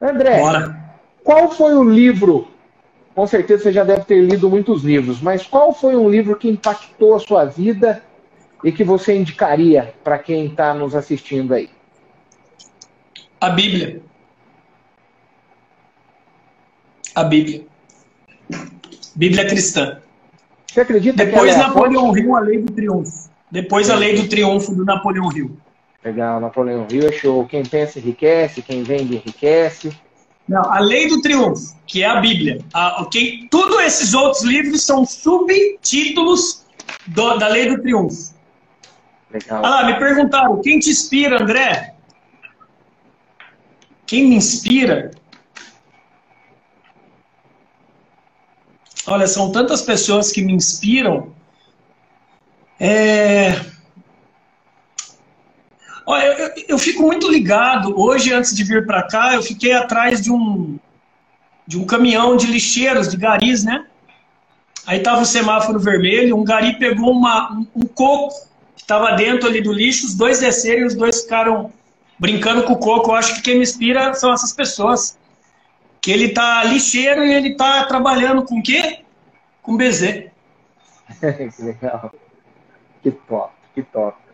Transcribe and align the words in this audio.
André, 0.00 0.38
Bora. 0.38 0.94
qual 1.24 1.50
foi 1.50 1.74
o 1.74 1.82
livro? 1.82 2.48
Com 3.14 3.26
certeza 3.26 3.64
você 3.64 3.72
já 3.72 3.82
deve 3.82 4.04
ter 4.04 4.22
lido 4.22 4.48
muitos 4.48 4.84
livros, 4.84 5.20
mas 5.20 5.44
qual 5.44 5.72
foi 5.72 5.96
um 5.96 6.08
livro 6.08 6.36
que 6.36 6.48
impactou 6.48 7.16
a 7.16 7.18
sua 7.18 7.44
vida 7.44 8.02
e 8.62 8.70
que 8.70 8.84
você 8.84 9.16
indicaria 9.16 9.92
para 10.04 10.18
quem 10.18 10.46
está 10.46 10.72
nos 10.72 10.94
assistindo 10.94 11.52
aí? 11.52 11.68
A 13.40 13.50
Bíblia. 13.50 14.02
A 17.14 17.24
Bíblia. 17.24 17.66
Bíblia 19.16 19.48
cristã. 19.48 20.00
Você 20.66 20.82
acredita 20.82 21.24
Depois 21.24 21.52
que 21.52 21.60
é 21.60 21.62
Napoleão 21.62 22.16
Hill, 22.16 22.36
a 22.36 22.40
lei 22.40 22.62
do 22.62 22.72
triunfo. 22.72 23.30
Depois 23.50 23.90
a 23.90 23.96
lei 23.96 24.14
do 24.14 24.28
triunfo 24.28 24.74
do 24.74 24.84
Napoleão 24.84 25.28
Hill. 25.32 25.56
Legal, 26.04 26.40
Napoleão 26.40 26.86
Hill 26.90 27.08
é 27.08 27.12
show. 27.12 27.46
Quem 27.46 27.64
pensa 27.64 27.98
enriquece, 27.98 28.62
quem 28.62 28.82
vende 28.82 29.16
enriquece. 29.16 29.96
Não, 30.48 30.62
a 30.62 30.78
lei 30.78 31.08
do 31.08 31.20
triunfo, 31.20 31.76
que 31.86 32.02
é 32.02 32.06
a 32.06 32.20
Bíblia. 32.20 32.64
A, 32.72 33.02
okay? 33.02 33.46
Todos 33.50 33.78
esses 33.80 34.14
outros 34.14 34.42
livros 34.44 34.82
são 34.84 35.04
subtítulos 35.04 36.64
do, 37.06 37.36
da 37.36 37.48
lei 37.48 37.68
do 37.68 37.82
triunfo. 37.82 38.34
Legal. 39.30 39.64
Ah, 39.64 39.84
me 39.84 39.98
perguntaram, 39.98 40.60
quem 40.62 40.78
te 40.78 40.88
inspira, 40.88 41.42
André? 41.42 41.94
Quem 44.06 44.26
me 44.26 44.36
inspira? 44.36 45.10
Olha, 49.06 49.26
são 49.26 49.52
tantas 49.52 49.82
pessoas 49.82 50.32
que 50.32 50.42
me 50.42 50.52
inspiram. 50.52 51.34
É... 52.80 53.52
Olha, 56.10 56.24
eu, 56.24 56.64
eu, 56.68 56.78
fico 56.78 57.02
muito 57.02 57.30
ligado. 57.30 57.92
Hoje, 58.00 58.32
antes 58.32 58.56
de 58.56 58.64
vir 58.64 58.86
para 58.86 59.02
cá, 59.02 59.34
eu 59.34 59.42
fiquei 59.42 59.72
atrás 59.72 60.22
de 60.22 60.32
um 60.32 60.78
de 61.66 61.78
um 61.78 61.84
caminhão 61.84 62.34
de 62.34 62.46
lixeiros, 62.46 63.08
de 63.08 63.18
garis, 63.18 63.62
né? 63.62 63.84
Aí 64.86 65.00
tava 65.00 65.20
o 65.20 65.26
semáforo 65.26 65.78
vermelho, 65.78 66.34
um 66.34 66.42
gari 66.42 66.78
pegou 66.78 67.12
uma, 67.12 67.52
um, 67.52 67.66
um 67.76 67.82
coco 67.82 68.34
que 68.74 68.80
estava 68.80 69.12
dentro 69.16 69.46
ali 69.46 69.60
do 69.60 69.70
lixo, 69.70 70.06
os 70.06 70.14
dois 70.14 70.40
desceram 70.40 70.80
e 70.80 70.86
os 70.86 70.94
dois 70.94 71.20
ficaram 71.20 71.70
brincando 72.18 72.62
com 72.62 72.72
o 72.72 72.78
coco. 72.78 73.10
Eu 73.10 73.14
acho 73.14 73.34
que 73.34 73.42
quem 73.42 73.56
me 73.56 73.62
inspira 73.64 74.14
são 74.14 74.32
essas 74.32 74.54
pessoas. 74.54 75.18
Que 76.00 76.10
ele 76.10 76.30
tá 76.30 76.64
lixeiro 76.64 77.22
e 77.22 77.34
ele 77.34 77.54
tá 77.54 77.84
trabalhando 77.84 78.44
com 78.44 78.60
o 78.60 78.62
quê? 78.62 79.00
Com 79.60 79.76
BZ. 79.76 80.30
que 81.20 81.62
legal. 81.62 82.10
Que 83.02 83.10
top, 83.10 83.52
que 83.74 83.82
top. 83.82 84.27